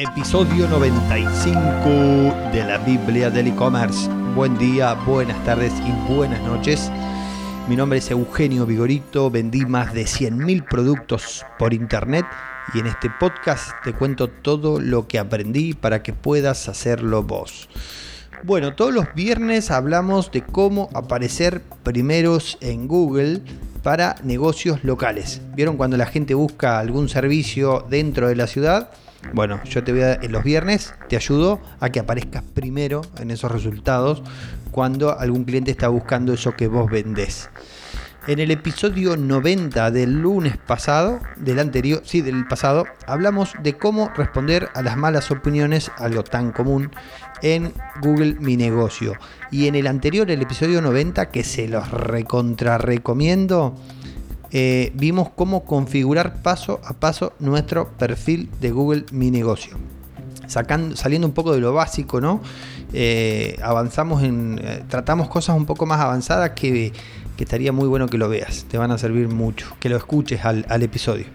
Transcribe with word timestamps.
Episodio 0.00 0.68
95 0.68 2.52
de 2.52 2.62
la 2.62 2.78
Biblia 2.78 3.30
del 3.30 3.48
e-commerce. 3.48 4.08
Buen 4.32 4.56
día, 4.56 4.94
buenas 4.94 5.44
tardes 5.44 5.72
y 5.84 5.90
buenas 6.12 6.40
noches. 6.42 6.88
Mi 7.68 7.74
nombre 7.74 7.98
es 7.98 8.08
Eugenio 8.12 8.64
Vigorito, 8.64 9.28
vendí 9.28 9.66
más 9.66 9.92
de 9.92 10.04
100.000 10.04 10.68
productos 10.68 11.44
por 11.58 11.74
internet 11.74 12.24
y 12.74 12.78
en 12.78 12.86
este 12.86 13.10
podcast 13.10 13.72
te 13.82 13.92
cuento 13.92 14.28
todo 14.28 14.78
lo 14.78 15.08
que 15.08 15.18
aprendí 15.18 15.74
para 15.74 16.00
que 16.00 16.12
puedas 16.12 16.68
hacerlo 16.68 17.24
vos. 17.24 17.68
Bueno, 18.44 18.74
todos 18.74 18.94
los 18.94 19.14
viernes 19.14 19.70
hablamos 19.70 20.30
de 20.30 20.42
cómo 20.42 20.88
aparecer 20.94 21.60
primeros 21.82 22.56
en 22.60 22.86
Google 22.86 23.42
para 23.82 24.14
negocios 24.22 24.84
locales. 24.84 25.40
¿Vieron 25.54 25.76
cuando 25.76 25.96
la 25.96 26.06
gente 26.06 26.34
busca 26.34 26.78
algún 26.78 27.08
servicio 27.08 27.84
dentro 27.90 28.28
de 28.28 28.36
la 28.36 28.46
ciudad? 28.46 28.90
Bueno, 29.32 29.60
yo 29.64 29.82
te 29.82 29.92
voy 29.92 30.02
a, 30.02 30.14
en 30.14 30.30
los 30.30 30.44
viernes 30.44 30.94
te 31.08 31.16
ayudo 31.16 31.60
a 31.80 31.90
que 31.90 31.98
aparezcas 31.98 32.42
primero 32.54 33.02
en 33.18 33.32
esos 33.32 33.50
resultados 33.50 34.22
cuando 34.70 35.18
algún 35.18 35.44
cliente 35.44 35.72
está 35.72 35.88
buscando 35.88 36.32
eso 36.32 36.54
que 36.54 36.68
vos 36.68 36.88
vendés. 36.90 37.50
En 38.28 38.40
el 38.40 38.50
episodio 38.50 39.16
90 39.16 39.90
del 39.90 40.20
lunes 40.20 40.58
pasado, 40.58 41.18
del 41.36 41.58
anterior, 41.58 42.02
sí, 42.04 42.20
del 42.20 42.46
pasado, 42.46 42.84
hablamos 43.06 43.54
de 43.62 43.78
cómo 43.78 44.10
responder 44.14 44.68
a 44.74 44.82
las 44.82 44.98
malas 44.98 45.30
opiniones, 45.30 45.90
algo 45.96 46.22
tan 46.24 46.52
común, 46.52 46.90
en 47.40 47.72
Google 48.02 48.34
Mi 48.38 48.58
Negocio. 48.58 49.14
Y 49.50 49.66
en 49.66 49.76
el 49.76 49.86
anterior, 49.86 50.30
el 50.30 50.42
episodio 50.42 50.82
90, 50.82 51.30
que 51.30 51.42
se 51.42 51.68
los 51.68 51.90
recontra 51.90 52.76
recomiendo, 52.76 53.74
eh, 54.50 54.92
vimos 54.94 55.30
cómo 55.30 55.64
configurar 55.64 56.42
paso 56.42 56.82
a 56.84 56.92
paso 56.92 57.32
nuestro 57.38 57.92
perfil 57.92 58.50
de 58.60 58.72
Google 58.72 59.06
Mi 59.10 59.30
Negocio. 59.30 59.78
Saliendo 60.48 61.26
un 61.26 61.34
poco 61.34 61.54
de 61.54 61.60
lo 61.60 61.72
básico, 61.72 62.20
¿no? 62.20 62.42
Eh, 62.92 63.58
avanzamos 63.62 64.22
en. 64.22 64.58
Eh, 64.62 64.82
tratamos 64.88 65.28
cosas 65.28 65.56
un 65.56 65.66
poco 65.66 65.84
más 65.84 66.00
avanzadas 66.00 66.50
que, 66.50 66.92
estaría 67.44 67.72
muy 67.72 67.88
bueno 67.88 68.06
que 68.08 68.18
lo 68.18 68.28
veas. 68.28 68.66
Te 68.68 68.78
van 68.78 68.90
a 68.90 68.98
servir 68.98 69.28
mucho. 69.28 69.76
Que 69.80 69.88
lo 69.88 69.96
escuches 69.96 70.44
al 70.44 70.82
episodio. 70.82 71.26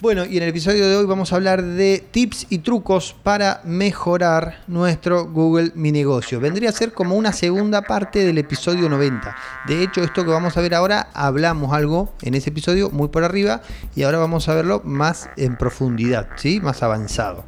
Bueno, 0.00 0.24
y 0.24 0.38
en 0.38 0.44
el 0.44 0.48
episodio 0.48 0.88
de 0.88 0.96
hoy 0.96 1.04
vamos 1.04 1.30
a 1.30 1.36
hablar 1.36 1.62
de 1.62 2.02
tips 2.10 2.46
y 2.48 2.60
trucos 2.60 3.14
para 3.22 3.60
mejorar 3.64 4.62
nuestro 4.66 5.26
Google 5.26 5.72
Mi 5.74 5.92
Negocio. 5.92 6.40
Vendría 6.40 6.70
a 6.70 6.72
ser 6.72 6.94
como 6.94 7.16
una 7.16 7.34
segunda 7.34 7.82
parte 7.82 8.24
del 8.24 8.38
episodio 8.38 8.88
90. 8.88 9.36
De 9.68 9.82
hecho, 9.82 10.02
esto 10.02 10.24
que 10.24 10.30
vamos 10.30 10.56
a 10.56 10.62
ver 10.62 10.74
ahora, 10.74 11.10
hablamos 11.12 11.74
algo 11.74 12.14
en 12.22 12.34
ese 12.34 12.48
episodio 12.48 12.88
muy 12.88 13.08
por 13.08 13.24
arriba 13.24 13.60
y 13.94 14.04
ahora 14.04 14.16
vamos 14.16 14.48
a 14.48 14.54
verlo 14.54 14.80
más 14.86 15.28
en 15.36 15.58
profundidad, 15.58 16.28
¿sí? 16.36 16.60
más 16.62 16.82
avanzado. 16.82 17.44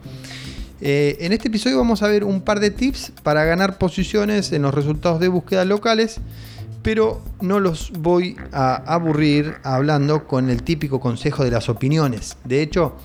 Eh, 0.82 1.16
en 1.20 1.32
este 1.32 1.48
episodio 1.48 1.78
vamos 1.78 2.02
a 2.02 2.08
ver 2.08 2.22
un 2.22 2.42
par 2.42 2.60
de 2.60 2.70
tips 2.70 3.14
para 3.22 3.46
ganar 3.46 3.78
posiciones 3.78 4.52
en 4.52 4.60
los 4.60 4.74
resultados 4.74 5.20
de 5.20 5.28
búsqueda 5.28 5.64
locales 5.64 6.20
pero 6.82 7.22
no 7.40 7.60
los 7.60 7.92
voy 7.92 8.36
a 8.52 8.74
aburrir 8.74 9.56
hablando 9.62 10.26
con 10.26 10.50
el 10.50 10.62
típico 10.62 11.00
consejo 11.00 11.44
de 11.44 11.50
las 11.50 11.68
opiniones. 11.68 12.36
De 12.44 12.62
hecho, 12.62 12.96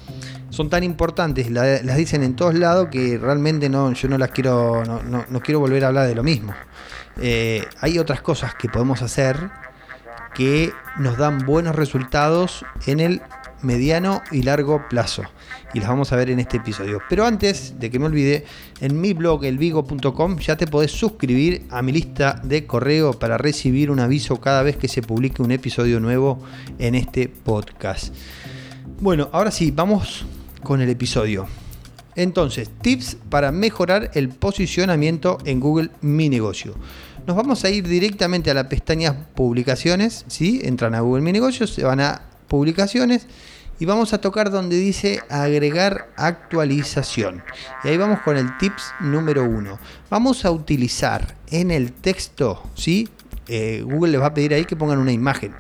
son 0.50 0.70
tan 0.70 0.84
importantes, 0.84 1.52
las 1.52 1.98
dicen 1.98 2.24
en 2.24 2.36
todos 2.36 2.56
lados 2.56 2.88
que 2.90 3.18
realmente 3.18 3.70
no, 3.70 3.92
yo 3.94 4.10
no 4.10 4.18
las 4.18 4.32
quiero, 4.32 4.84
no, 4.86 5.40
quiero 5.42 5.60
volver 5.60 5.84
a 5.84 5.88
hablar 5.88 6.08
de 6.08 6.16
lo 6.16 6.24
mismo. 6.24 6.54
Eh, 7.20 7.64
hay 7.82 8.00
otras 8.00 8.22
cosas 8.22 8.56
que 8.56 8.70
podemos 8.70 9.02
hacer 9.02 9.50
que 10.34 10.72
nos 11.00 11.18
dan 11.18 11.40
buenos 11.46 11.76
resultados 11.76 12.64
en 12.86 13.00
el 13.00 13.22
mediano 13.68 14.24
y 14.32 14.42
largo 14.42 14.88
plazo. 14.90 15.24
Y 15.74 15.80
las 15.80 15.90
vamos 15.90 16.12
a 16.12 16.16
ver 16.16 16.30
en 16.30 16.40
este 16.40 16.58
episodio. 16.58 17.02
Pero 17.10 17.26
antes 17.26 17.78
de 17.78 17.92
que 17.92 18.00
me 18.00 18.06
olvide, 18.06 18.46
en 18.80 19.00
mi 19.00 19.14
blog 19.14 19.44
elvigo.com 19.44 20.38
ya 20.40 20.56
te 20.56 20.66
podés 20.66 20.92
suscribir 20.92 21.66
a 21.70 21.82
mi 21.82 21.92
lista 21.92 22.42
de 22.44 22.66
correo 22.66 23.14
para 23.14 23.38
recibir 23.38 23.92
un 23.92 24.00
aviso 24.00 24.40
cada 24.40 24.64
vez 24.64 24.78
que 24.78 24.88
se 24.88 25.02
publique 25.02 25.42
un 25.42 25.52
episodio 25.52 26.00
nuevo 26.00 26.40
en 26.80 26.96
este 26.96 27.28
podcast. 27.28 28.16
Bueno, 29.00 29.30
ahora 29.34 29.52
sí, 29.52 29.70
vamos 29.72 30.26
con 30.64 30.82
el 30.82 30.90
episodio. 30.90 31.46
Entonces, 32.16 32.72
tips 32.82 33.18
para 33.30 33.52
mejorar 33.52 34.10
el 34.16 34.30
posicionamiento 34.30 35.38
en 35.46 35.60
Google 35.60 35.92
Mi 36.02 36.30
Negocio. 36.30 36.74
Nos 37.28 37.36
vamos 37.36 37.64
a 37.66 37.70
ir 37.70 37.88
directamente 37.88 38.50
a 38.50 38.54
la 38.54 38.70
pestaña 38.70 39.28
publicaciones, 39.36 40.24
¿sí? 40.28 40.62
Entran 40.64 40.96
a 40.96 41.02
Google 41.02 41.22
Mi 41.22 41.34
Negocio, 41.34 41.68
se 41.68 41.84
van 41.84 42.00
a 42.00 42.22
publicaciones 42.48 43.28
y 43.80 43.86
vamos 43.86 44.14
a 44.14 44.22
tocar 44.22 44.50
donde 44.50 44.78
dice 44.78 45.22
agregar 45.30 46.10
actualización. 46.16 47.44
Y 47.84 47.90
ahí 47.90 47.98
vamos 47.98 48.20
con 48.22 48.38
el 48.38 48.58
tips 48.58 48.94
número 49.00 49.44
uno. 49.44 49.80
Vamos 50.10 50.46
a 50.46 50.52
utilizar 50.52 51.36
en 51.52 51.72
el 51.72 51.92
texto, 51.92 52.64
¿sí? 52.76 53.10
Eh, 53.48 53.82
Google 53.84 54.14
les 54.14 54.22
va 54.22 54.28
a 54.28 54.34
pedir 54.34 54.54
ahí 54.54 54.66
que 54.66 54.76
pongan 54.76 55.00
una 55.00 55.12
imagen. 55.12 55.54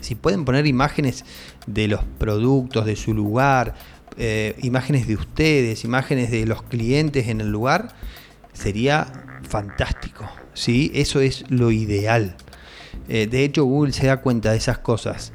Si 0.00 0.14
pueden 0.14 0.44
poner 0.44 0.66
imágenes 0.66 1.24
de 1.66 1.88
los 1.88 2.00
productos, 2.18 2.84
de 2.86 2.96
su 2.96 3.14
lugar, 3.14 3.74
eh, 4.18 4.54
imágenes 4.62 5.06
de 5.06 5.14
ustedes, 5.14 5.84
imágenes 5.84 6.30
de 6.30 6.46
los 6.46 6.62
clientes 6.62 7.28
en 7.28 7.40
el 7.40 7.50
lugar, 7.50 7.94
sería 8.52 9.40
fantástico. 9.48 10.28
¿sí? 10.54 10.90
Eso 10.94 11.20
es 11.20 11.44
lo 11.48 11.70
ideal. 11.70 12.36
Eh, 13.08 13.26
de 13.26 13.44
hecho, 13.44 13.64
Google 13.64 13.92
se 13.92 14.06
da 14.06 14.18
cuenta 14.18 14.50
de 14.50 14.58
esas 14.58 14.78
cosas. 14.78 15.32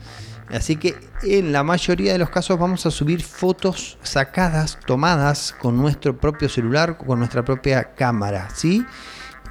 Así 0.49 0.75
que 0.75 0.95
en 1.23 1.51
la 1.51 1.63
mayoría 1.63 2.13
de 2.13 2.17
los 2.17 2.29
casos 2.29 2.59
vamos 2.59 2.85
a 2.85 2.91
subir 2.91 3.21
fotos 3.21 3.97
sacadas, 4.03 4.77
tomadas 4.85 5.55
con 5.59 5.77
nuestro 5.77 6.17
propio 6.17 6.49
celular, 6.49 6.97
con 6.97 7.19
nuestra 7.19 7.43
propia 7.45 7.93
cámara, 7.95 8.49
¿sí? 8.53 8.85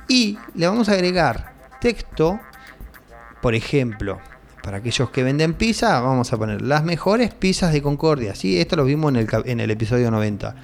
Y 0.08 0.38
le 0.54 0.66
vamos 0.66 0.88
a 0.88 0.92
agregar 0.92 1.54
texto, 1.80 2.40
por 3.40 3.54
ejemplo, 3.54 4.18
para 4.62 4.78
aquellos 4.78 5.10
que 5.10 5.22
venden 5.22 5.54
pizza, 5.54 6.00
vamos 6.00 6.32
a 6.32 6.36
poner 6.36 6.62
las 6.62 6.84
mejores 6.84 7.32
pizzas 7.32 7.72
de 7.72 7.82
Concordia, 7.82 8.34
¿sí? 8.34 8.60
Esto 8.60 8.76
lo 8.76 8.84
vimos 8.84 9.14
en 9.14 9.60
el, 9.60 9.70
episodio 9.70 10.10
90. 10.10 10.54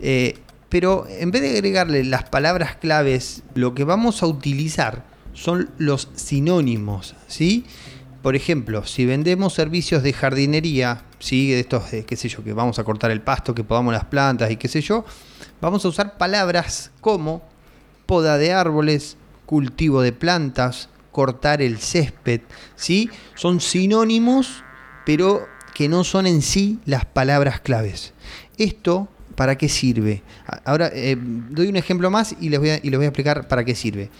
Eh, 0.00 0.38
pero 0.68 1.06
en 1.08 1.30
vez 1.30 1.42
de 1.42 1.50
agregarle 1.50 2.04
las 2.04 2.24
palabras 2.24 2.76
claves, 2.76 3.42
lo 3.54 3.74
que 3.74 3.84
vamos 3.84 4.22
a 4.22 4.26
utilizar 4.26 5.04
son 5.32 5.70
los 5.78 6.08
sinónimos, 6.14 7.14
¿sí? 7.26 7.64
Por 8.22 8.36
ejemplo, 8.36 8.86
si 8.86 9.04
vendemos 9.04 9.52
servicios 9.52 10.04
de 10.04 10.12
jardinería, 10.12 11.02
¿sí? 11.18 11.50
de 11.50 11.60
estos, 11.60 11.82
qué 12.06 12.16
sé 12.16 12.28
yo, 12.28 12.44
que 12.44 12.52
vamos 12.52 12.78
a 12.78 12.84
cortar 12.84 13.10
el 13.10 13.20
pasto, 13.20 13.52
que 13.52 13.64
podamos 13.64 13.92
las 13.92 14.04
plantas 14.04 14.50
y 14.50 14.56
qué 14.56 14.68
sé 14.68 14.80
yo, 14.80 15.04
vamos 15.60 15.84
a 15.84 15.88
usar 15.88 16.16
palabras 16.18 16.92
como 17.00 17.42
poda 18.06 18.38
de 18.38 18.52
árboles, 18.52 19.16
cultivo 19.44 20.02
de 20.02 20.12
plantas, 20.12 20.88
cortar 21.10 21.62
el 21.62 21.78
césped, 21.78 22.42
¿sí? 22.76 23.10
Son 23.34 23.60
sinónimos, 23.60 24.62
pero 25.04 25.46
que 25.74 25.88
no 25.88 26.04
son 26.04 26.26
en 26.28 26.42
sí 26.42 26.78
las 26.84 27.04
palabras 27.04 27.60
claves. 27.60 28.12
Esto, 28.56 29.08
¿para 29.34 29.58
qué 29.58 29.68
sirve? 29.68 30.22
Ahora 30.64 30.90
eh, 30.92 31.16
doy 31.18 31.68
un 31.68 31.76
ejemplo 31.76 32.10
más 32.10 32.36
y 32.40 32.56
voy 32.56 32.70
y 32.82 32.90
les 32.90 32.98
voy 32.98 33.06
a 33.06 33.08
explicar 33.08 33.48
para 33.48 33.64
qué 33.64 33.74
sirve. 33.74 34.10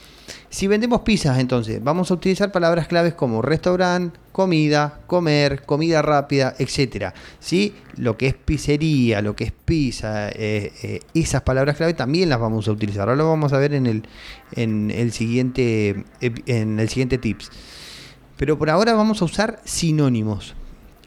Si 0.52 0.66
vendemos 0.66 1.00
pizzas, 1.00 1.38
entonces, 1.38 1.82
vamos 1.82 2.10
a 2.10 2.14
utilizar 2.14 2.52
palabras 2.52 2.86
claves 2.86 3.14
como 3.14 3.40
restaurante, 3.40 4.20
comida, 4.32 5.00
comer, 5.06 5.62
comida 5.62 6.02
rápida, 6.02 6.54
etc. 6.58 7.14
¿Sí? 7.40 7.74
Lo 7.96 8.18
que 8.18 8.26
es 8.26 8.34
pizzería, 8.34 9.22
lo 9.22 9.34
que 9.34 9.44
es 9.44 9.52
pizza, 9.52 10.28
eh, 10.28 10.70
eh, 10.82 11.00
esas 11.14 11.40
palabras 11.40 11.78
clave 11.78 11.94
también 11.94 12.28
las 12.28 12.38
vamos 12.38 12.68
a 12.68 12.72
utilizar. 12.72 13.08
Ahora 13.08 13.16
lo 13.16 13.30
vamos 13.30 13.54
a 13.54 13.58
ver 13.58 13.72
en 13.72 13.86
el, 13.86 14.02
en 14.54 14.90
el, 14.90 15.12
siguiente, 15.12 16.04
en 16.20 16.78
el 16.78 16.88
siguiente 16.90 17.16
tips. 17.16 17.48
Pero 18.36 18.58
por 18.58 18.68
ahora 18.68 18.92
vamos 18.92 19.22
a 19.22 19.24
usar 19.24 19.58
sinónimos. 19.64 20.54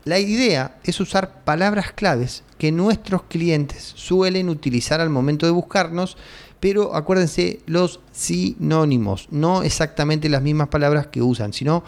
La 0.05 0.17
idea 0.17 0.77
es 0.83 0.99
usar 0.99 1.43
palabras 1.43 1.91
claves 1.91 2.43
que 2.57 2.71
nuestros 2.71 3.21
clientes 3.23 3.93
suelen 3.95 4.49
utilizar 4.49 5.01
al 5.01 5.11
momento 5.11 5.45
de 5.45 5.51
buscarnos 5.51 6.17
pero 6.65 6.95
acuérdense 6.95 7.59
los 7.67 7.99
sinónimos, 8.11 9.27
no 9.29 9.61
exactamente 9.61 10.29
las 10.29 10.41
mismas 10.41 10.69
palabras 10.69 11.05
que 11.05 11.21
usan, 11.21 11.53
sino 11.53 11.83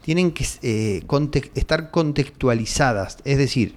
tienen 0.00 0.32
que 0.32 0.46
eh, 0.62 1.02
estar 1.54 1.90
contextualizadas. 1.90 3.18
Es 3.26 3.36
decir, 3.36 3.74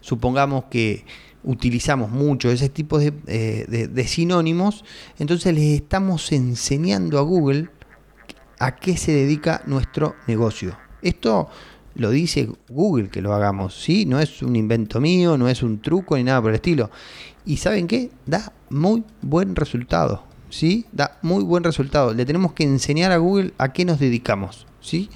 supongamos 0.00 0.64
que 0.70 1.04
utilizamos 1.44 2.10
mucho 2.10 2.50
ese 2.50 2.70
tipo 2.70 2.98
de, 2.98 3.12
eh, 3.26 3.88
de, 3.92 4.08
sinónimos, 4.08 4.86
entonces 5.18 5.52
les 5.52 5.82
estamos 5.82 6.32
enseñando 6.32 7.18
a 7.18 7.20
Google 7.20 7.68
a 8.58 8.76
qué 8.76 8.96
se 8.96 9.12
dedica 9.12 9.60
nuestro 9.66 10.14
negocio. 10.26 10.78
Esto 11.02 11.50
lo 11.94 12.08
dice 12.08 12.48
Google 12.70 13.10
que 13.10 13.20
lo 13.20 13.34
hagamos, 13.34 13.74
¿sí? 13.74 14.06
No 14.06 14.18
es 14.18 14.40
un 14.40 14.56
invento 14.56 14.98
mío, 14.98 15.36
no 15.36 15.46
es 15.46 15.62
un 15.62 15.82
truco 15.82 16.16
ni 16.16 16.24
nada 16.24 16.40
por 16.40 16.52
el 16.52 16.56
estilo. 16.56 16.90
Y 17.44 17.58
¿saben 17.58 17.86
qué? 17.86 18.10
Da 18.24 18.50
muy 18.70 19.04
buen 19.22 19.56
resultado, 19.56 20.24
¿sí? 20.50 20.86
Da 20.92 21.18
muy 21.22 21.44
buen 21.44 21.64
resultado. 21.64 22.14
Le 22.14 22.24
tenemos 22.24 22.52
que 22.52 22.64
enseñar 22.64 23.12
a 23.12 23.18
Google 23.18 23.52
a 23.58 23.72
qué 23.72 23.84
nos 23.84 23.98
dedicamos, 23.98 24.66
¿sí? 24.80 25.10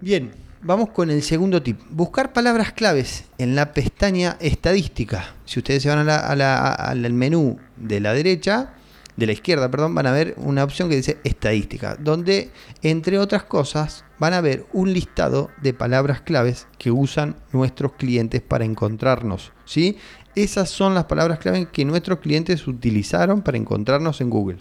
Bien, 0.00 0.32
Vamos 0.62 0.90
con 0.90 1.08
el 1.08 1.22
segundo 1.22 1.62
tip. 1.62 1.80
Buscar 1.88 2.34
palabras 2.34 2.74
claves 2.74 3.24
en 3.38 3.54
la 3.54 3.72
pestaña 3.72 4.36
estadística. 4.40 5.34
Si 5.46 5.58
ustedes 5.58 5.82
se 5.82 5.88
van 5.88 6.06
al 6.06 7.12
menú 7.14 7.58
de 7.78 7.98
la 8.00 8.12
derecha, 8.12 8.74
de 9.16 9.26
la 9.26 9.32
izquierda, 9.32 9.70
perdón, 9.70 9.94
van 9.94 10.06
a 10.06 10.12
ver 10.12 10.34
una 10.36 10.62
opción 10.62 10.90
que 10.90 10.96
dice 10.96 11.18
estadística, 11.24 11.96
donde 11.96 12.50
entre 12.82 13.18
otras 13.18 13.44
cosas 13.44 14.04
van 14.18 14.34
a 14.34 14.42
ver 14.42 14.66
un 14.74 14.92
listado 14.92 15.48
de 15.62 15.72
palabras 15.72 16.20
claves 16.20 16.66
que 16.76 16.90
usan 16.90 17.36
nuestros 17.52 17.92
clientes 17.92 18.42
para 18.42 18.66
encontrarnos, 18.66 19.52
¿sí? 19.64 19.96
Esas 20.34 20.70
son 20.70 20.94
las 20.94 21.04
palabras 21.04 21.38
claves 21.38 21.68
que 21.72 21.84
nuestros 21.84 22.20
clientes 22.20 22.66
utilizaron 22.66 23.42
para 23.42 23.56
encontrarnos 23.56 24.20
en 24.20 24.30
Google. 24.30 24.58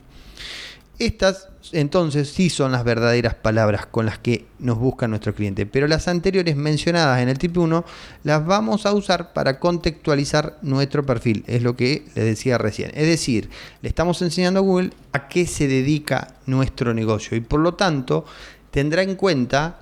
Estas 0.98 1.48
entonces 1.72 2.30
sí 2.30 2.50
son 2.50 2.72
las 2.72 2.84
verdaderas 2.84 3.36
palabras 3.36 3.86
con 3.86 4.06
las 4.06 4.18
que 4.18 4.48
nos 4.60 4.78
busca 4.80 5.08
nuestro 5.08 5.34
cliente, 5.34 5.66
pero 5.66 5.88
las 5.88 6.08
anteriores 6.08 6.56
mencionadas 6.56 7.22
en 7.22 7.30
el 7.30 7.38
tipo 7.38 7.62
1 7.62 7.86
las 8.24 8.46
vamos 8.46 8.86
a 8.86 8.94
usar 8.94 9.32
para 9.34 9.60
contextualizar 9.60 10.58
nuestro 10.62 11.06
perfil, 11.06 11.44
es 11.48 11.62
lo 11.62 11.76
que 11.76 12.06
les 12.16 12.26
decía 12.26 12.58
recién. 12.58 12.92
Es 12.96 13.08
decir, 13.08 13.50
le 13.82 13.90
estamos 13.90 14.22
enseñando 14.22 14.60
a 14.60 14.64
Google 14.64 14.92
a 15.14 15.28
qué 15.28 15.46
se 15.48 15.68
dedica 15.68 16.36
nuestro 16.46 16.94
negocio 16.94 17.38
y 17.38 17.42
por 17.42 17.60
lo 17.60 17.76
tanto 17.76 18.26
tendrá 18.72 19.04
en 19.04 19.16
cuenta 19.16 19.82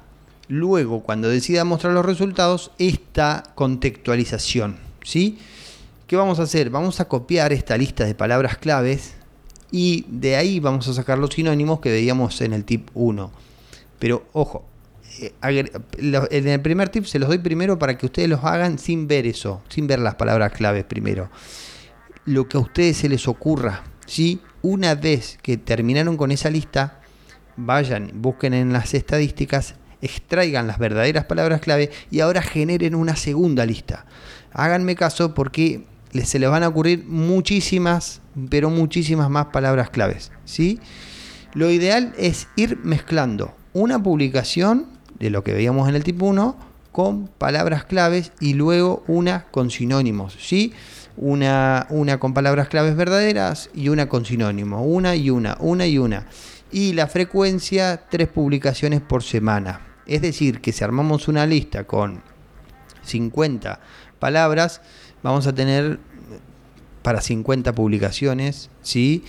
luego 0.50 1.02
cuando 1.02 1.30
decida 1.30 1.64
mostrar 1.64 1.94
los 1.94 2.06
resultados 2.06 2.72
esta 2.78 3.44
contextualización, 3.56 4.78
¿sí? 5.04 5.40
¿Qué 6.08 6.16
vamos 6.16 6.40
a 6.40 6.44
hacer? 6.44 6.70
Vamos 6.70 7.02
a 7.02 7.06
copiar 7.10 7.52
esta 7.52 7.78
lista 7.78 8.06
de 8.06 8.16
palabras 8.16 8.58
claves 8.58 9.16
y 9.72 10.06
de 10.08 10.38
ahí 10.38 10.62
vamos 10.62 10.88
a 10.88 10.94
sacar 10.94 11.18
los 11.18 11.32
sinónimos 11.32 11.82
que 11.82 11.92
veíamos 11.92 12.40
en 12.40 12.54
el 12.54 12.64
tip 12.64 12.88
1. 12.94 13.30
Pero 14.00 14.26
ojo, 14.32 14.64
eh, 15.20 15.34
en 15.42 16.48
el 16.48 16.62
primer 16.62 16.88
tip 16.88 17.04
se 17.04 17.20
los 17.20 17.28
doy 17.28 17.40
primero 17.40 17.78
para 17.78 17.98
que 17.98 18.06
ustedes 18.06 18.30
los 18.30 18.42
hagan 18.46 18.80
sin 18.80 19.10
ver 19.10 19.28
eso, 19.28 19.62
sin 19.68 19.86
ver 19.86 20.00
las 20.00 20.16
palabras 20.16 20.54
claves 20.54 20.86
primero. 20.86 21.30
Lo 22.24 22.48
que 22.48 22.56
a 22.56 22.62
ustedes 22.62 22.96
se 22.96 23.10
les 23.10 23.28
ocurra, 23.28 23.84
¿sí? 24.06 24.40
Una 24.62 24.96
vez 24.96 25.38
que 25.42 25.58
terminaron 25.58 26.16
con 26.16 26.32
esa 26.32 26.50
lista, 26.50 27.02
vayan, 27.58 28.12
busquen 28.14 28.54
en 28.54 28.72
las 28.72 28.94
estadísticas, 28.94 29.76
extraigan 30.02 30.68
las 30.68 30.80
verdaderas 30.80 31.26
palabras 31.26 31.60
clave 31.60 31.92
y 32.10 32.22
ahora 32.22 32.42
generen 32.42 32.96
una 32.96 33.18
segunda 33.18 33.66
lista. 33.66 34.06
Háganme 34.54 34.96
caso 34.96 35.34
porque 35.34 35.84
se 36.14 36.40
les 36.40 36.50
van 36.50 36.64
a 36.64 36.68
ocurrir 36.68 37.06
muchísimas, 37.06 38.22
pero 38.50 38.70
muchísimas 38.70 39.30
más 39.30 39.48
palabras 39.48 39.90
claves. 39.90 40.32
¿sí? 40.46 40.80
Lo 41.54 41.70
ideal 41.70 42.14
es 42.18 42.48
ir 42.56 42.80
mezclando 42.84 43.56
una 43.74 44.02
publicación 44.02 44.88
de 45.20 45.30
lo 45.30 45.44
que 45.44 45.54
veíamos 45.54 45.88
en 45.90 45.96
el 45.96 46.04
tipo 46.04 46.26
1 46.26 46.56
con 46.92 47.28
palabras 47.28 47.86
claves 47.86 48.32
y 48.40 48.54
luego 48.54 49.04
una 49.08 49.46
con 49.52 49.70
sinónimos. 49.70 50.36
¿sí? 50.40 50.74
Una, 51.16 51.88
una 51.90 52.20
con 52.20 52.34
palabras 52.34 52.68
claves 52.70 52.96
verdaderas 52.96 53.70
y 53.74 53.90
una 53.90 54.08
con 54.08 54.26
sinónimos. 54.26 54.82
Una 54.86 55.16
y 55.16 55.30
una, 55.30 55.58
una 55.60 55.88
y 55.88 55.98
una. 55.98 56.28
Y 56.72 56.94
la 56.94 57.08
frecuencia, 57.08 58.02
tres 58.10 58.28
publicaciones 58.28 59.02
por 59.02 59.24
semana. 59.24 59.82
Es 60.06 60.22
decir, 60.22 60.62
que 60.62 60.72
si 60.72 60.84
armamos 60.84 61.28
una 61.28 61.46
lista 61.46 61.84
con 61.86 62.22
50 63.04 63.80
palabras, 64.20 64.82
vamos 65.28 65.46
a 65.48 65.54
tener 65.54 66.00
para 67.02 67.22
50 67.22 67.74
publicaciones, 67.74 68.70
¿sí? 68.82 69.24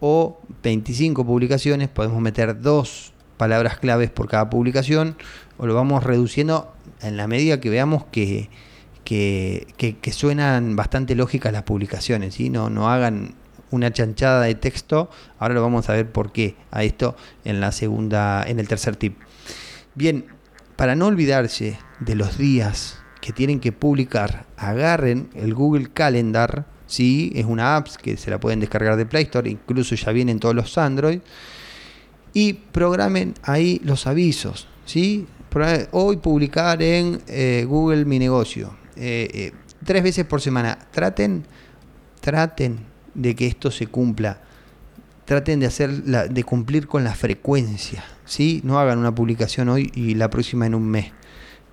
O 0.00 0.40
25 0.62 1.26
publicaciones, 1.26 1.88
podemos 1.88 2.20
meter 2.20 2.60
dos 2.60 3.12
palabras 3.36 3.78
claves 3.78 4.10
por 4.10 4.28
cada 4.28 4.48
publicación, 4.48 5.16
o 5.58 5.66
lo 5.66 5.74
vamos 5.74 6.04
reduciendo 6.04 6.72
en 7.02 7.16
la 7.16 7.26
medida 7.26 7.60
que 7.60 7.68
veamos 7.68 8.04
que, 8.12 8.48
que, 9.04 10.12
suenan 10.12 10.76
bastante 10.76 11.14
lógicas 11.14 11.52
las 11.52 11.64
publicaciones, 11.64 12.34
¿sí? 12.34 12.48
No, 12.48 12.70
no 12.70 12.88
hagan 12.88 13.34
una 13.72 13.92
chanchada 13.92 14.42
de 14.42 14.54
texto. 14.54 15.10
Ahora 15.38 15.54
lo 15.54 15.62
vamos 15.62 15.88
a 15.88 15.94
ver 15.94 16.10
por 16.10 16.32
qué 16.32 16.54
a 16.70 16.84
esto 16.84 17.16
en 17.44 17.60
la 17.60 17.72
segunda, 17.72 18.44
en 18.46 18.60
el 18.60 18.68
tercer 18.68 18.94
tip. 18.94 19.18
Bien, 19.96 20.26
para 20.76 20.94
no 20.94 21.06
olvidarse 21.06 21.78
de 21.98 22.14
los 22.14 22.38
días 22.38 22.99
que 23.20 23.32
tienen 23.32 23.60
que 23.60 23.72
publicar, 23.72 24.46
agarren 24.56 25.28
el 25.34 25.54
Google 25.54 25.90
Calendar, 25.92 26.66
¿sí? 26.86 27.32
es 27.34 27.44
una 27.44 27.76
app 27.76 27.88
que 27.88 28.16
se 28.16 28.30
la 28.30 28.40
pueden 28.40 28.60
descargar 28.60 28.96
de 28.96 29.06
Play 29.06 29.24
Store, 29.24 29.48
incluso 29.48 29.94
ya 29.94 30.12
vienen 30.12 30.40
todos 30.40 30.54
los 30.54 30.76
Android, 30.78 31.20
y 32.32 32.54
programen 32.54 33.34
ahí 33.42 33.80
los 33.84 34.06
avisos. 34.06 34.68
¿sí? 34.86 35.26
Hoy 35.90 36.16
publicar 36.18 36.82
en 36.82 37.20
eh, 37.26 37.64
Google 37.68 38.04
Mi 38.04 38.18
Negocio, 38.18 38.76
eh, 38.96 39.28
eh, 39.32 39.52
tres 39.84 40.02
veces 40.02 40.24
por 40.24 40.40
semana. 40.40 40.78
Traten, 40.90 41.44
traten 42.20 42.80
de 43.14 43.34
que 43.34 43.46
esto 43.46 43.70
se 43.70 43.86
cumpla. 43.86 44.40
Traten 45.24 45.60
de 45.60 45.66
hacer 45.66 45.90
de 46.02 46.44
cumplir 46.44 46.88
con 46.88 47.04
la 47.04 47.14
frecuencia, 47.14 48.02
¿sí? 48.24 48.60
No 48.64 48.80
hagan 48.80 48.98
una 48.98 49.14
publicación 49.14 49.68
hoy 49.68 49.92
y 49.94 50.14
la 50.14 50.28
próxima 50.28 50.66
en 50.66 50.74
un 50.74 50.88
mes 50.88 51.12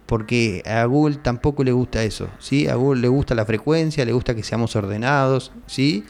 porque 0.08 0.64
a 0.66 0.86
Google 0.86 1.18
tampoco 1.18 1.64
le 1.64 1.74
gusta 1.74 2.04
eso, 2.04 2.30
¿sí? 2.40 2.68
A 2.68 2.76
Google 2.76 3.02
le 3.02 3.10
gusta 3.10 3.36
la 3.36 3.46
frecuencia, 3.46 4.06
le 4.06 4.14
gusta 4.14 4.34
que 4.34 4.42
seamos 4.42 4.76
ordenados, 4.76 5.52
¿sí? 5.68 6.06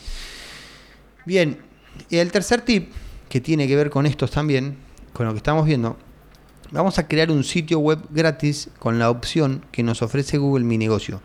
Bien, 1.26 1.58
y 2.10 2.18
el 2.18 2.32
tercer 2.32 2.62
tip, 2.62 2.92
que 3.28 3.42
tiene 3.42 3.68
que 3.68 3.76
ver 3.76 3.90
con 3.90 4.06
estos 4.06 4.32
también, 4.32 4.78
con 5.14 5.26
lo 5.26 5.34
que 5.34 5.38
estamos 5.38 5.66
viendo, 5.66 5.98
vamos 6.72 7.00
a 7.00 7.08
crear 7.08 7.32
un 7.32 7.44
sitio 7.44 7.80
web 7.80 8.00
gratis 8.12 8.70
con 8.78 9.00
la 9.00 9.10
opción 9.10 9.66
que 9.72 9.82
nos 9.82 10.04
ofrece 10.04 10.38
Google 10.38 10.64
Mi 10.64 10.78
Negocio. 10.78 11.20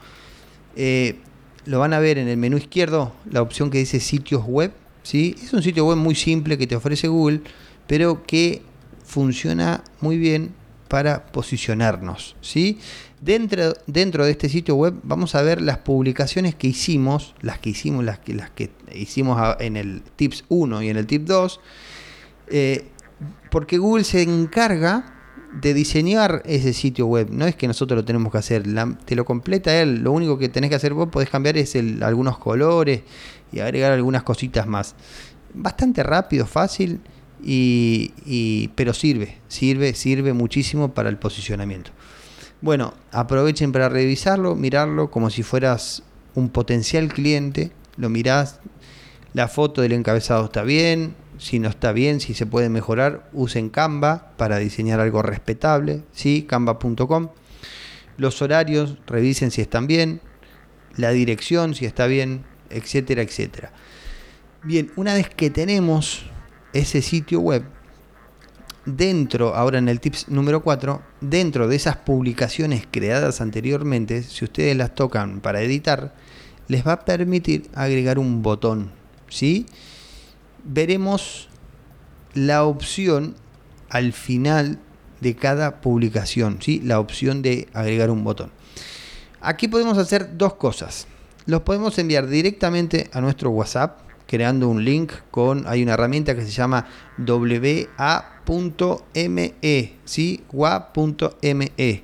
Eh, 0.74 1.19
lo 1.66 1.78
van 1.78 1.92
a 1.92 2.00
ver 2.00 2.16
en 2.19 2.26
el 2.26 2.38
menú 2.38 2.56
izquierdo, 2.56 3.12
la 3.30 3.42
opción 3.42 3.70
que 3.70 3.78
dice 3.78 4.00
sitios 4.00 4.44
web, 4.46 4.72
¿sí? 5.02 5.36
Es 5.42 5.52
un 5.52 5.62
sitio 5.62 5.86
web 5.86 5.98
muy 5.98 6.14
simple 6.14 6.56
que 6.56 6.66
te 6.66 6.74
ofrece 6.74 7.06
Google, 7.06 7.42
pero 7.86 8.24
que 8.24 8.62
funciona 9.04 9.84
muy 10.00 10.16
bien 10.16 10.54
para 10.93 11.25
posicionarnos. 11.25 12.37
¿sí? 12.43 12.79
Dentro, 13.19 13.73
dentro 13.87 14.27
de 14.27 14.33
este 14.33 14.50
sitio 14.50 14.75
web 14.77 14.93
vamos 15.03 15.35
a 15.35 15.41
ver 15.41 15.62
las 15.62 15.79
publicaciones 15.79 16.55
que 16.55 16.67
hicimos, 16.67 17.35
las 17.41 17.59
que 17.61 17.71
hicimos, 17.71 18.05
las 18.05 18.19
que, 18.19 18.35
las 18.35 18.50
que 18.50 18.71
hicimos 18.94 19.41
en 19.59 19.79
el 19.79 20.03
tips 20.17 20.44
1 20.50 20.83
y 20.83 20.91
en 20.91 20.99
el 20.99 21.06
tip 21.06 21.23
2, 21.23 21.61
eh, 22.49 22.89
porque 23.50 23.79
Google 23.79 24.05
se 24.05 24.21
encarga 24.21 25.15
de 25.62 25.73
diseñar 25.73 26.43
ese 26.44 26.75
sitio 26.75 27.06
web. 27.06 27.29
No 27.31 27.47
es 27.47 27.56
que 27.56 27.67
nosotros 27.67 27.97
lo 27.97 28.05
tenemos 28.05 28.31
que 28.31 28.37
hacer, 28.37 28.65
te 29.06 29.17
lo 29.17 29.25
completa 29.25 29.75
él. 29.81 30.03
Lo 30.03 30.12
único 30.12 30.37
que 30.37 30.50
tenés 30.50 30.69
que 30.69 30.77
hacer 30.77 30.93
vos 30.93 31.09
podés 31.09 31.31
cambiar 31.31 31.56
es 31.56 31.75
algunos 32.03 32.37
colores 32.37 33.00
y 33.50 33.61
agregar 33.61 33.93
algunas 33.93 34.25
cositas 34.25 34.67
más. 34.67 34.94
Bastante 35.55 36.03
rápido, 36.03 36.44
fácil 36.44 37.01
y, 37.43 38.69
pero 38.75 38.94
sirve, 38.94 39.39
sirve, 39.49 39.94
sirve 39.94 40.32
muchísimo 40.32 40.94
para 40.94 41.08
el 41.08 41.19
posicionamiento. 41.19 41.91
Bueno, 42.61 42.94
aprovechen 43.11 43.72
para 43.72 43.89
revisarlo, 43.89 44.55
mirarlo 44.55 45.11
como 45.11 45.31
si 45.31 45.43
fueras 45.43 46.05
un 46.34 46.49
potencial 46.49 47.08
cliente, 47.08 47.72
lo 47.96 48.08
mirás, 48.08 48.61
la 49.34 49.49
foto 49.49 49.82
del 49.82 49.93
encabezado 49.93 50.44
está 50.44 50.63
bien, 50.63 51.15
si 51.39 51.58
no 51.58 51.69
está 51.69 51.93
bien, 51.93 52.20
si 52.20 52.34
se 52.34 52.46
puede 52.46 52.69
mejorar, 52.69 53.29
usen 53.32 53.69
Canva 53.69 54.32
para 54.37 54.58
diseñar 54.58 55.01
algo 55.01 55.22
respetable, 55.22 56.03
¿sí? 56.13 56.46
canva.com. 56.49 57.31
Los 58.17 58.43
horarios, 58.43 58.99
revisen 59.06 59.51
si 59.51 59.61
están 59.61 59.87
bien, 59.87 60.20
la 60.96 61.11
dirección, 61.11 61.75
si 61.75 61.87
está 61.87 62.06
bien, 62.06 62.44
etcétera, 62.70 63.22
etcétera. 63.22 63.72
Bien, 64.63 64.93
una 64.94 65.15
vez 65.15 65.29
que 65.29 65.51
tenemos 65.51 66.27
ese 66.72 67.02
sitio 67.02 67.41
web, 67.41 67.64
dentro, 68.84 69.55
ahora 69.55 69.79
en 69.79 69.88
el 69.88 70.00
tips 70.00 70.29
número 70.29 70.62
4, 70.62 71.02
dentro 71.20 71.69
de 71.69 71.76
esas 71.76 71.96
publicaciones 71.96 72.86
creadas 72.91 73.41
anteriormente, 73.41 74.22
si 74.22 74.44
ustedes 74.44 74.76
las 74.76 74.94
tocan 74.94 75.41
para 75.41 75.62
editar, 75.62 76.14
les 76.69 76.86
va 76.86 76.93
a 76.93 77.05
permitir 77.05 77.69
agregar 77.74 78.19
un 78.19 78.43
botón. 78.43 78.91
¿sí? 79.29 79.67
Veremos 80.64 81.48
la 82.34 82.64
opción 82.64 83.34
al 83.88 84.12
final 84.12 84.79
de 85.20 85.36
cada 85.36 85.81
publicación, 85.81 86.58
¿sí? 86.60 86.81
la 86.82 86.98
opción 86.98 87.43
de 87.43 87.69
agregar 87.74 88.10
un 88.10 88.24
botón. 88.24 88.50
Aquí 89.41 89.69
podemos 89.69 89.98
hacer 89.98 90.36
dos 90.36 90.55
cosas. 90.55 91.06
Los 91.46 91.62
podemos 91.62 91.98
enviar 91.98 92.29
directamente 92.29 93.10
a 93.12 93.20
nuestro 93.20 93.50
WhatsApp, 93.50 93.98
creando 94.32 94.67
un 94.67 94.82
link 94.82 95.12
con, 95.31 95.65
hay 95.67 95.82
una 95.82 95.93
herramienta 95.93 96.34
que 96.34 96.41
se 96.41 96.51
llama 96.51 96.86
wa.me, 97.19 97.94
¿sí? 100.06 100.41
wa.me. 100.51 102.03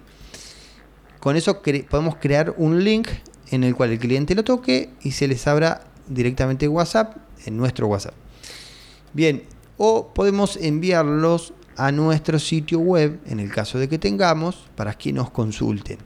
Con 1.21 1.37
eso 1.37 1.63
podemos 1.89 2.17
crear 2.17 2.55
un 2.59 2.85
link 2.85 3.09
en 3.51 3.65
el 3.65 3.75
cual 3.75 3.93
el 3.93 3.99
cliente 3.99 4.35
lo 4.35 4.45
toque 4.45 4.91
y 5.01 5.13
se 5.13 5.27
les 5.27 5.47
abra 5.47 5.85
directamente 6.07 6.69
WhatsApp 6.69 7.17
en 7.47 7.57
nuestro 7.57 7.87
WhatsApp. 7.87 8.13
Bien, 9.15 9.45
o 9.79 10.13
podemos 10.13 10.59
enviarlos 10.59 11.55
a 11.79 11.93
nuestro 11.93 12.39
sitio 12.39 12.81
web, 12.81 13.21
en 13.25 13.41
el 13.41 13.51
caso 13.51 13.79
de 13.79 13.89
que 13.89 13.99
tengamos, 13.99 14.69
para 14.77 14.93
que 14.93 15.15
nos 15.15 15.31
consulten. 15.31 15.97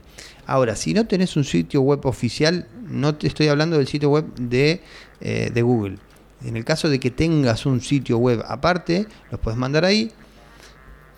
Ahora, 0.47 0.77
si 0.77 0.95
no 0.95 1.05
tenés 1.05 1.37
un 1.37 1.43
sitio 1.43 1.81
web 1.81 2.07
oficial, 2.07 2.69
no 2.87 3.17
te 3.17 3.27
estoy 3.27 3.49
hablando 3.49 3.77
del 3.77 3.89
sitio 3.89 4.11
web 4.11 4.33
de, 4.37 4.83
eh, 5.21 5.51
de 5.53 5.63
Google. 5.63 5.99
En 6.45 6.57
el 6.57 6.65
caso 6.65 6.89
de 6.89 6.99
que 6.99 7.11
tengas 7.11 7.67
un 7.67 7.81
sitio 7.81 8.19
web 8.19 8.43
aparte, 8.47 9.07
los 9.31 9.41
puedes 9.41 9.59
mandar 9.59 9.85
ahí. 9.85 10.11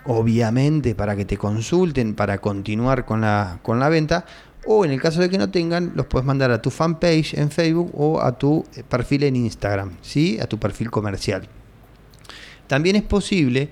Obviamente 0.06 0.94
para 0.94 1.16
que 1.16 1.24
te 1.24 1.38
consulten, 1.38 2.14
para 2.14 2.38
continuar 2.38 3.04
con 3.04 3.22
la, 3.22 3.58
con 3.62 3.80
la 3.80 3.88
venta. 3.88 4.26
O 4.66 4.84
en 4.84 4.90
el 4.90 5.00
caso 5.00 5.20
de 5.20 5.28
que 5.28 5.38
no 5.38 5.50
tengan, 5.50 5.92
los 5.94 6.06
puedes 6.06 6.26
mandar 6.26 6.50
a 6.50 6.60
tu 6.60 6.70
fanpage 6.70 7.34
en 7.34 7.50
Facebook 7.50 7.90
o 7.94 8.20
a 8.22 8.38
tu 8.38 8.64
eh, 8.74 8.82
perfil 8.82 9.24
en 9.24 9.36
Instagram, 9.36 9.92
¿sí? 10.00 10.38
a 10.40 10.46
tu 10.46 10.58
perfil 10.58 10.90
comercial. 10.90 11.48
También 12.66 12.96
es 12.96 13.02
posible 13.02 13.68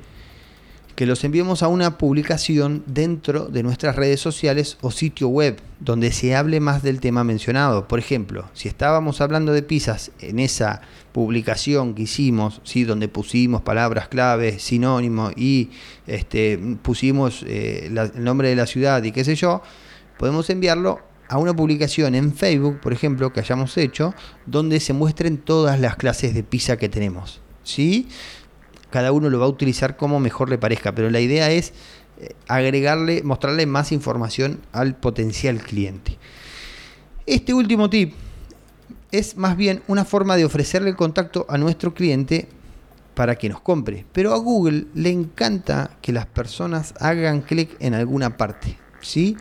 que 1.03 1.07
los 1.07 1.25
enviemos 1.25 1.65
a 1.65 1.67
una 1.67 1.99
publicación 1.99 2.85
dentro 2.87 3.47
de 3.47 3.65
nuestras 3.65 3.97
redes 3.97 4.21
sociales 4.21 4.79
o 4.83 4.93
sitio 4.93 5.27
web, 5.27 5.59
donde 5.81 6.13
se 6.13 6.37
hable 6.37 6.61
más 6.61 6.85
del 6.85 7.01
tema 7.01 7.25
mencionado. 7.25 7.89
Por 7.89 7.99
ejemplo, 7.99 8.49
si 8.53 8.69
estábamos 8.69 9.21
hablando 9.21 9.53
de 9.53 9.65
pizzas 9.65 10.13
en 10.21 10.39
esa 10.39 10.81
publicación 11.11 11.97
que 11.97 12.03
hicimos, 12.03 12.61
¿sí? 12.63 12.85
donde 12.85 13.09
pusimos 13.09 13.63
palabras 13.63 14.07
claves, 14.07 14.63
sinónimos 14.63 15.33
y 15.37 15.71
este, 16.07 16.57
pusimos 16.83 17.43
eh, 17.49 17.87
el 17.87 18.23
nombre 18.23 18.51
de 18.51 18.55
la 18.55 18.69
ciudad 18.69 19.03
y 19.03 19.11
qué 19.11 19.25
sé 19.25 19.35
yo, 19.35 19.61
podemos 20.21 20.49
enviarlo 20.51 21.01
a 21.27 21.37
una 21.37 21.53
publicación 21.53 22.15
en 22.15 22.33
Facebook, 22.33 22.79
por 22.79 22.93
ejemplo, 22.93 23.33
que 23.33 23.41
hayamos 23.41 23.77
hecho, 23.77 24.15
donde 24.47 24.79
se 24.79 24.93
muestren 24.93 25.39
todas 25.39 25.81
las 25.81 25.97
clases 25.97 26.33
de 26.33 26.45
pizza 26.45 26.77
que 26.77 26.89
tenemos. 26.89 27.41
¿Sí? 27.65 28.09
Cada 28.93 29.11
uno 29.11 29.29
lo 29.29 29.41
va 29.41 29.47
a 29.47 29.49
utilizar 29.49 29.97
como 29.97 30.21
mejor 30.21 30.49
le 30.49 30.59
parezca, 30.59 30.95
pero 30.95 31.11
la 31.11 31.19
idea 31.19 31.51
es 31.51 31.73
eh, 32.21 32.37
agregarle, 32.47 33.25
mostrarle 33.25 33.67
más 33.67 33.91
información 33.91 34.61
al 34.71 34.95
potencial 34.95 35.61
cliente. 35.61 36.19
Este 37.27 37.53
último 37.53 37.91
tip 37.91 38.15
es 39.11 39.37
más 39.37 39.57
bien 39.57 39.83
una 39.89 40.05
forma 40.05 40.37
de 40.37 40.45
ofrecerle 40.45 40.91
el 40.91 40.97
contacto 40.97 41.45
a 41.49 41.59
nuestro 41.59 41.95
cliente 41.95 42.49
para 43.15 43.37
que 43.37 43.49
nos 43.49 43.61
compre. 43.61 44.07
Pero 44.13 44.33
a 44.33 44.39
Google 44.39 44.87
le 44.95 45.11
encanta 45.11 45.91
que 46.01 46.13
las 46.13 46.27
personas 46.27 46.95
hagan 47.01 47.43
clic 47.43 47.77
en 47.81 47.95
alguna 47.95 48.37
parte. 48.37 48.79
¿sí? 49.01 49.37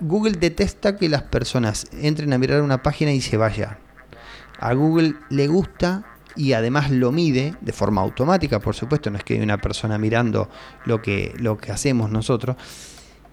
Google 0.00 0.32
detesta 0.32 0.96
que 0.96 1.08
las 1.08 1.22
personas 1.22 1.86
entren 1.92 2.32
a 2.32 2.38
mirar 2.38 2.62
una 2.62 2.82
página 2.82 3.12
y 3.12 3.20
se 3.20 3.36
vayan. 3.36 3.78
A 4.58 4.74
Google 4.74 5.14
le 5.30 5.46
gusta 5.46 6.04
y 6.36 6.52
además 6.52 6.90
lo 6.90 7.12
mide 7.12 7.54
de 7.60 7.72
forma 7.72 8.00
automática, 8.00 8.60
por 8.60 8.74
supuesto, 8.74 9.10
no 9.10 9.18
es 9.18 9.24
que 9.24 9.34
hay 9.34 9.40
una 9.40 9.58
persona 9.58 9.98
mirando 9.98 10.48
lo 10.86 11.02
que, 11.02 11.34
lo 11.38 11.58
que 11.58 11.72
hacemos 11.72 12.10
nosotros, 12.10 12.56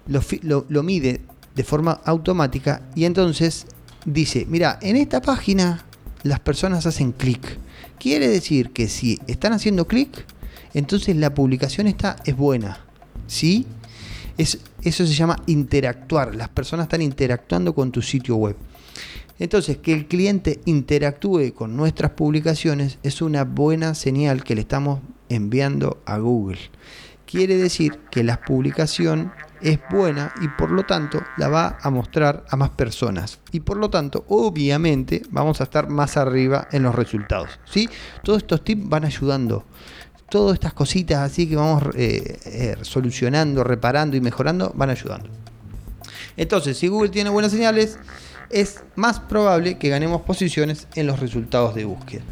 lo, 0.06 0.82
mide 0.82 1.20
de 1.54 1.64
forma 1.64 2.00
automática 2.04 2.82
y 2.94 3.04
entonces 3.04 3.66
dice, 4.04 4.46
mira, 4.48 4.78
en 4.82 4.96
esta 4.96 5.20
página 5.20 5.84
las 6.22 6.40
personas 6.40 6.86
hacen 6.86 7.12
clic. 7.12 7.58
Quiere 7.98 8.28
decir 8.28 8.70
que 8.70 8.88
si 8.88 9.18
están 9.26 9.52
haciendo 9.52 9.86
clic, 9.86 10.24
entonces 10.74 11.16
la 11.16 11.34
publicación 11.34 11.86
está, 11.86 12.16
es 12.24 12.36
buena. 12.36 12.80
¿Sí? 13.26 13.66
Es, 14.38 14.58
eso 14.82 15.06
se 15.06 15.12
llama 15.12 15.42
interactuar. 15.46 16.34
Las 16.34 16.48
personas 16.48 16.84
están 16.84 17.02
interactuando 17.02 17.74
con 17.74 17.90
tu 17.90 18.02
sitio 18.02 18.36
web. 18.36 18.56
Entonces, 19.38 19.76
que 19.78 19.92
el 19.92 20.06
cliente 20.06 20.60
interactúe 20.64 21.52
con 21.54 21.76
nuestras 21.76 22.12
publicaciones 22.12 22.98
es 23.02 23.22
una 23.22 23.44
buena 23.44 23.94
señal 23.94 24.42
que 24.42 24.54
le 24.54 24.62
estamos 24.62 25.00
enviando 25.28 26.02
a 26.06 26.18
Google. 26.18 26.58
Quiere 27.24 27.56
decir 27.56 28.00
que 28.10 28.24
la 28.24 28.40
publicación 28.40 29.32
es 29.60 29.78
buena 29.90 30.32
y 30.40 30.48
por 30.48 30.70
lo 30.70 30.84
tanto 30.84 31.20
la 31.36 31.48
va 31.48 31.78
a 31.80 31.90
mostrar 31.90 32.44
a 32.48 32.56
más 32.56 32.70
personas. 32.70 33.38
Y 33.52 33.60
por 33.60 33.76
lo 33.76 33.90
tanto, 33.90 34.24
obviamente, 34.28 35.22
vamos 35.30 35.60
a 35.60 35.64
estar 35.64 35.88
más 35.88 36.16
arriba 36.16 36.68
en 36.72 36.82
los 36.82 36.94
resultados. 36.94 37.50
¿sí? 37.64 37.88
Todos 38.22 38.38
estos 38.38 38.64
tips 38.64 38.88
van 38.88 39.04
ayudando. 39.04 39.64
Todas 40.30 40.54
estas 40.54 40.74
cositas 40.74 41.18
así 41.18 41.48
que 41.48 41.56
vamos 41.56 41.82
eh, 41.94 42.38
eh, 42.44 42.76
solucionando, 42.82 43.64
reparando 43.64 44.16
y 44.16 44.20
mejorando, 44.20 44.72
van 44.74 44.90
ayudando. 44.90 45.28
Entonces, 46.36 46.78
si 46.78 46.88
Google 46.88 47.08
tiene 47.10 47.30
buenas 47.30 47.52
señales, 47.52 47.98
es 48.50 48.82
más 48.96 49.20
probable 49.20 49.78
que 49.78 49.88
ganemos 49.88 50.22
posiciones 50.22 50.86
en 50.94 51.06
los 51.06 51.20
resultados 51.20 51.74
de 51.74 51.84
búsqueda. 51.84 52.22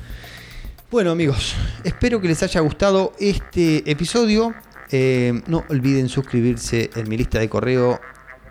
Bueno 0.90 1.11
amigos, 1.11 1.54
espero 1.85 2.20
que 2.20 2.28
les 2.28 2.42
haya 2.42 2.61
gustado 2.61 3.12
este 3.18 3.90
episodio. 3.90 4.54
Eh, 4.92 5.42
no 5.46 5.64
olviden 5.68 6.08
suscribirse 6.08 6.90
en 6.94 7.08
mi 7.08 7.16
lista 7.16 7.40
de 7.40 7.49
correo 7.49 8.00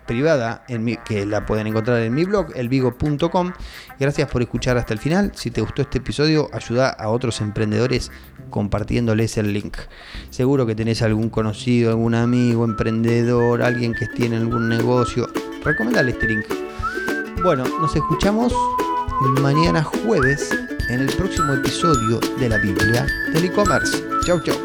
privada 0.06 0.64
en 0.68 0.98
que 1.04 1.26
la 1.26 1.44
pueden 1.44 1.66
encontrar 1.66 2.00
en 2.02 2.14
mi 2.14 2.24
blog 2.24 2.52
elvigo.com. 2.54 3.52
Gracias 3.98 4.30
por 4.30 4.42
escuchar 4.42 4.76
hasta 4.76 4.94
el 4.94 5.00
final. 5.00 5.32
Si 5.34 5.50
te 5.50 5.60
gustó 5.60 5.82
este 5.82 5.98
episodio, 5.98 6.48
ayuda 6.52 6.90
a 6.90 7.08
otros 7.08 7.40
emprendedores 7.40 8.12
compartiéndoles 8.50 9.36
el 9.38 9.52
link. 9.52 9.76
Seguro 10.30 10.66
que 10.66 10.74
tenés 10.74 11.02
algún 11.02 11.30
conocido, 11.30 11.90
algún 11.90 12.14
amigo, 12.14 12.64
emprendedor, 12.64 13.62
alguien 13.62 13.94
que 13.94 14.06
tiene 14.06 14.36
algún 14.36 14.68
negocio. 14.68 15.28
Recomendale 15.64 16.12
este 16.12 16.28
link 16.28 16.44
bueno, 17.42 17.64
nos 17.80 17.94
escuchamos 17.94 18.52
mañana 19.40 19.82
jueves 19.82 20.50
en 20.88 21.00
el 21.00 21.14
próximo 21.16 21.54
episodio 21.54 22.20
de 22.38 22.48
la 22.48 22.58
Biblia 22.58 23.06
del 23.32 23.44
e-commerce. 23.44 24.04
Chau, 24.24 24.40
chau. 24.40 24.56